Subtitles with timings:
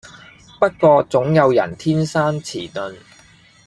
[0.59, 2.95] 不過總有人天生遲鈍